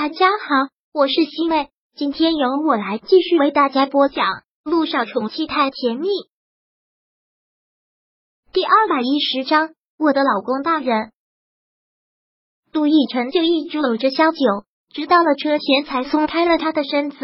[0.00, 4.24] 大家好，我是西妹，今天由我来继续为大家播讲
[4.62, 6.06] 《路上宠妻太甜蜜》
[8.52, 9.70] 第二百一十章。
[9.98, 11.10] 我的老公大人，
[12.70, 14.38] 杜奕晨就一直搂着萧九，
[14.94, 17.18] 直到了车前才松开了他的身子。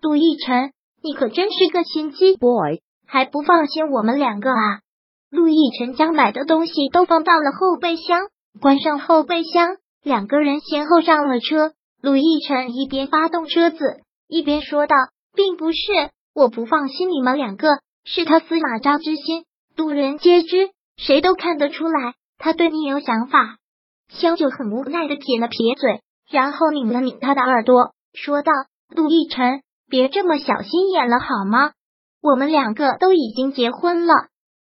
[0.00, 0.72] 杜奕晨，
[1.02, 4.80] 你可真是个心机 boy，还不放心我们两个啊？
[5.28, 11.74] 陆奕晨将买的东西都放到了后备箱，关上后备箱，两个人先后上了车。
[12.02, 13.78] 陆亦辰一边发动车子，
[14.26, 14.96] 一边说道
[15.36, 15.78] ：“并不是
[16.34, 17.68] 我不放心你们两个，
[18.04, 19.44] 是他司马昭之心，
[19.76, 23.58] 路人皆知，谁都看得出来，他对你有想法。”
[24.08, 26.00] 萧九很无奈的撇了撇嘴，
[26.30, 28.50] 然后拧了拧他的耳朵，说道
[28.88, 31.72] ：“陆亦辰，别这么小心眼了好吗？
[32.22, 34.14] 我们两个都已经结婚了，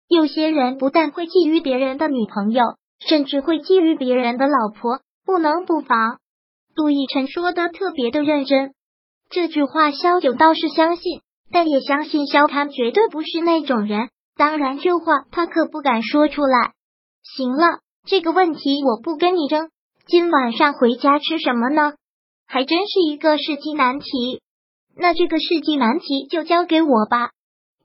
[0.09, 2.65] 有些人不但会觊觎别人的女朋友，
[2.99, 6.19] 甚至会觊觎别人的老婆，不能不防。”
[6.81, 8.73] 陆亦辰说的特别的认真，
[9.29, 11.21] 这句话萧九倒是相信，
[11.53, 14.09] 但也相信萧谈绝对不是那种人。
[14.35, 16.73] 当然，这话他可不敢说出来。
[17.23, 19.69] 行了，这个问题我不跟你争。
[20.07, 21.93] 今晚上回家吃什么呢？
[22.47, 24.41] 还真是一个世纪难题。
[24.97, 27.33] 那这个世纪难题就交给我吧。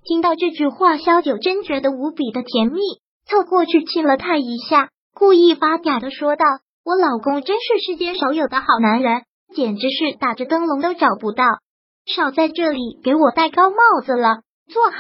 [0.06, 2.80] 听到这句话，萧九真觉得无比的甜蜜，
[3.26, 6.46] 凑过去亲了他一下，故意发嗲的说道。
[6.86, 9.24] 我老公真是世间少有的好男人，
[9.56, 11.44] 简直是打着灯笼都找不到。
[12.06, 14.98] 少在这里给我戴高帽子了，坐好，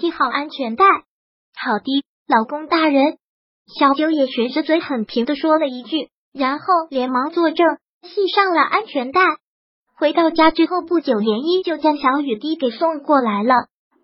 [0.00, 0.84] 系好安全带。
[1.54, 3.18] 好的，老公大人。
[3.78, 7.64] 小九也学着嘴很平的说了一句，然后连忙作证，
[8.02, 9.20] 系上了安全带。
[9.96, 13.54] 回到家之后不久，涟漪就将小雨滴给送过来了。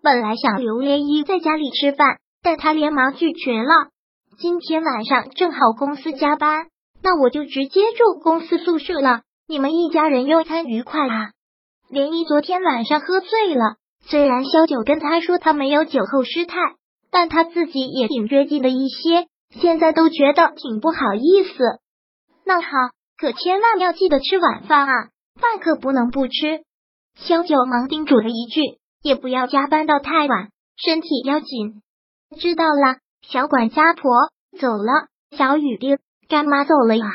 [0.01, 3.89] 本来想留涟漪在家里吃饭，但他连忙拒绝了。
[4.37, 6.67] 今天晚上正好公司加班。
[7.05, 11.33] 那我就直接住公司宿舍了，你们一家人用餐愉快啊！
[11.91, 13.75] 涟漪昨天晚上喝醉了，
[14.07, 16.57] 虽然萧九跟他说他没有酒后失态，
[17.11, 21.63] 但他自己也挺约定的一些，现在都觉得挺不好意思。
[22.43, 22.69] 那好，
[23.19, 25.09] 可千万要记得吃晚饭啊，
[25.39, 26.63] 饭可不能不吃。
[27.19, 31.83] 萧九忙叮嘱了一句，也不要加班到太晚，身体要紧。
[32.39, 34.11] 知道了，小管家婆
[34.59, 35.97] 走了，小雨滴。
[36.27, 37.05] 干妈走了呀，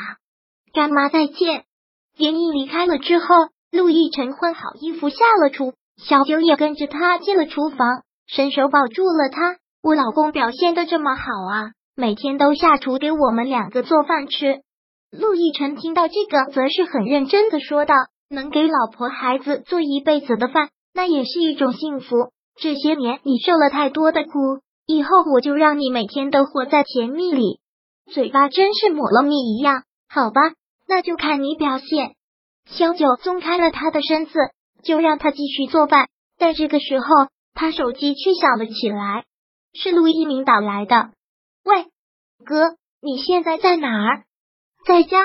[0.73, 1.65] 干妈再见。
[2.17, 3.25] 连毅离开了之后，
[3.71, 9.57] 陆亦辰换好衣服下了厨，小九也跟着他进了厨房，伸手抱住了他。
[9.83, 14.61] 我老公表现的这么好啊，每天都下厨给我们两个做饭吃。
[15.11, 17.95] 陆亦辰听到这个，则是很认真的说道
[18.29, 22.31] ：“能给老婆孩子做一辈子的饭，那也是一种幸福。
[22.55, 24.29] 这些年你受了太多的苦，
[24.85, 27.59] 以后我就让你每天都活在甜蜜里。”
[28.13, 30.41] 嘴巴真是抹了蜜一样，好吧，
[30.87, 32.15] 那就看你表现。
[32.65, 34.33] 萧九松开了他的身子，
[34.83, 36.09] 就让他继续做饭。
[36.37, 37.05] 但这个时候，
[37.53, 39.25] 他手机却响了起来，
[39.73, 41.11] 是陆一鸣打来的。
[41.63, 41.85] 喂，
[42.45, 44.23] 哥，你现在在哪儿？
[44.85, 45.17] 在家？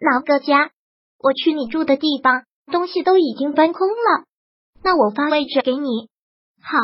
[0.00, 0.70] 哪个家？
[1.18, 4.24] 我去你住的地方，东西都已经搬空了。
[4.82, 6.08] 那我发位置给你。
[6.62, 6.78] 好。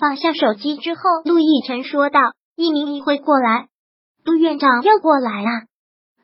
[0.00, 2.20] 放下手机之后，陆亦辰说道
[2.56, 3.68] ：“一鸣一会过来。”
[4.24, 5.50] 陆院长要过来啊，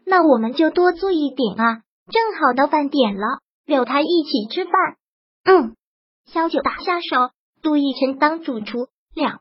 [0.06, 4.72] 那我们就多做一点啊，正好到饭点了，留他一起吃饭。
[5.44, 5.76] 嗯，
[6.24, 7.30] 萧九打下手，
[7.62, 9.40] 杜奕辰当主厨，两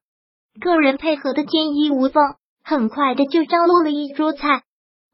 [0.59, 4.63] 个人配合的天衣无缝，很快的就张罗了一桌菜。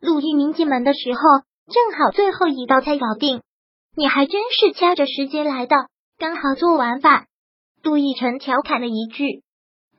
[0.01, 1.19] 陆一鸣进门的时候，
[1.71, 3.41] 正好最后一道菜搞定。
[3.95, 5.75] 你还真是掐着时间来的，
[6.17, 7.27] 刚好做完饭。
[7.83, 9.43] 杜奕辰调侃了一句，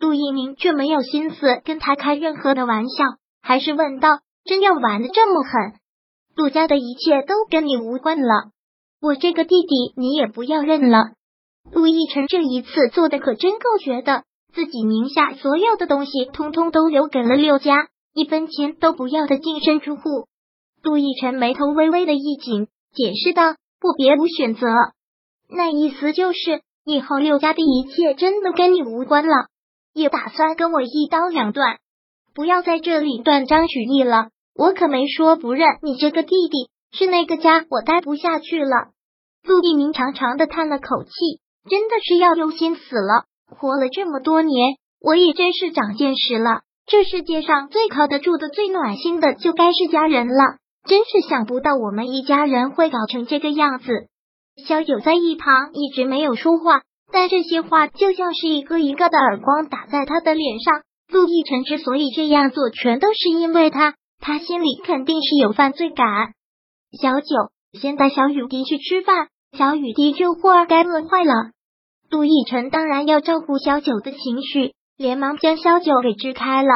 [0.00, 3.04] 陆一鸣却没有心思跟他开任何的玩笑。
[3.46, 4.08] 还是问道
[4.44, 5.78] ：“真要玩的这么狠？
[6.34, 8.50] 陆家的一切都跟你无关了。
[9.00, 11.12] 我这个弟弟你也不要认了。”
[11.70, 20.26] 陆亦辰这一次做的可真够绝的，自己名下所有的东西通通都留给了六家，一分钱都不要的净身出户。
[20.82, 24.66] 陆亦辰眉头微微的一紧，解释道：“不，别无选择。
[25.48, 29.46] 那意思就是以后六家的一切真的跟你无关了，
[29.92, 31.78] 也打算跟我一刀两断。”
[32.36, 38.88] 不要在这里断章取义了，我可没说不认你这个弟弟，是那个家我待不下去了。
[39.42, 41.10] 陆一鸣长长的叹了口气，
[41.70, 43.24] 真的是要忧心死了。
[43.48, 46.60] 活了这么多年，我也真是长见识了。
[46.86, 50.58] 这世界上最靠得住的、最暖心的，就该是家人了。
[50.86, 54.08] 真是想不到我们一家人会搞成这个样子。
[54.62, 60.82] 小九在一旁一直没有说话，但这些话就像是一个一个的耳光打在他的脸上。
[61.08, 66.06] 陆亦辰之所以这样做，全都是因为他，他心里肯定是有犯罪感。
[67.00, 71.32] 小九，先带小雨滴去吃饭，小雨滴这会儿该饿坏了。
[72.10, 76.70] 陆亦辰当然要照顾小九的情绪，连忙将小九给支开了。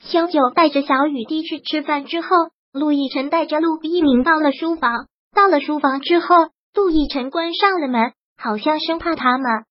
[0.00, 2.28] 小九带着小雨滴去吃饭之后，
[2.72, 5.06] 陆亦辰带着陆一鸣到了书房。
[5.34, 6.26] 到了书房之后，
[6.74, 9.64] 陆亦辰关上了门，好像生怕他们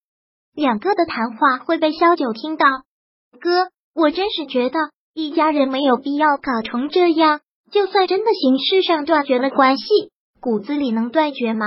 [0.53, 2.65] 两个的谈话会被萧九听到。
[3.39, 4.79] 哥，我真是觉得
[5.13, 7.41] 一家人没有必要搞成这样。
[7.71, 9.83] 就算真的形式上断绝了关系，
[10.39, 11.65] 骨子里能断绝吗？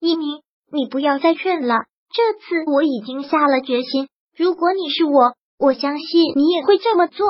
[0.00, 0.40] 一鸣，
[0.72, 1.74] 你不要再劝了。
[2.12, 7.26] 这次我已经下了决心，如果你是我，我相信你也会这么做。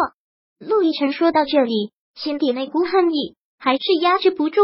[0.59, 4.61] 陆亦辰说到这里，心底那股恨意还是压制不住。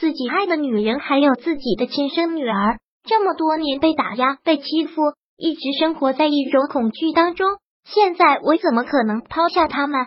[0.00, 5.02] 自己爱的女人，还有自己的亲生女儿，这么多年被打压、被欺负，
[5.36, 7.46] 一直生活在一种恐惧当中。
[7.86, 10.06] 现在我怎么可能抛下他们？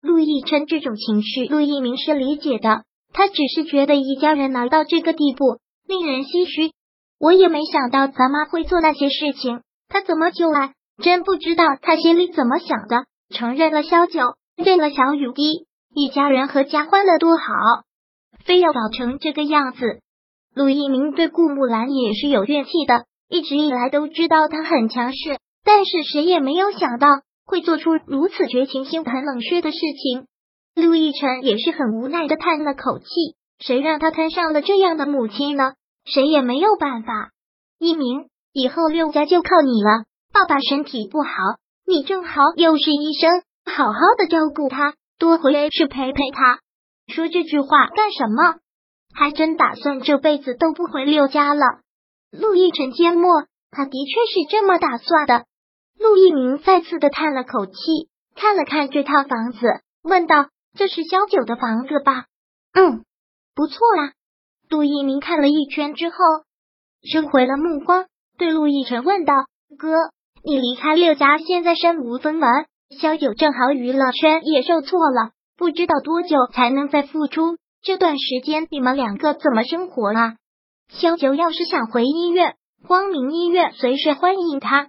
[0.00, 2.84] 陆亦辰这种情绪，陆一鸣是理解的。
[3.12, 5.58] 他只是觉得一家人难到这个地步，
[5.88, 6.72] 令人唏嘘。
[7.18, 9.62] 我也没想到咱妈会做那些事情。
[9.88, 10.74] 他怎么就来？
[11.02, 13.06] 真不知道他心里怎么想的。
[13.34, 14.20] 承认了萧九，
[14.56, 17.44] 认了小雨滴，一家人合家欢乐多好。
[18.44, 20.00] 非要搞成这个样子，
[20.54, 23.04] 陆一鸣对顾木兰也是有怨气的。
[23.28, 27.08] 一直以来都知道他很强势，但是谁也没有想到
[27.44, 30.28] 会做出如此绝情、心疼冷血的事情。
[30.76, 33.06] 陆亦辰也是很无奈的叹了口气，
[33.58, 35.72] 谁让他摊上了这样的母亲呢？
[36.04, 37.30] 谁也没有办法。
[37.80, 40.04] 一鸣，以后六家就靠你了。
[40.32, 41.30] 爸爸身体不好，
[41.84, 46.60] 你正好又是医生，好好的照顾他，多回去陪陪他。
[47.12, 48.60] 说这句话干什么？
[49.12, 51.62] 还真打算这辈子都不回六家了？
[52.30, 55.44] 陆亦辰缄默，他的确是这么打算的。
[55.98, 57.72] 陆一鸣再次的叹了口气，
[58.34, 59.58] 看了看这套房子，
[60.02, 62.26] 问道：“这是萧九的房子吧
[62.74, 63.04] ？”“嗯，
[63.54, 64.12] 不错啊。”
[64.68, 66.16] 陆一鸣看了一圈之后，
[67.10, 68.06] 收回了目光，
[68.36, 69.32] 对陆亦辰问道
[69.78, 69.88] ：“哥，
[70.44, 72.66] 你离开六家，现在身无分文，
[72.98, 77.56] 萧九正好娱乐圈也受挫了，不知道多久才能再复出。
[77.82, 80.34] 这段时间你们两个怎么生活啊？
[80.88, 82.56] 萧九要是想回医院，
[82.86, 84.88] 光明医院随时欢迎他。”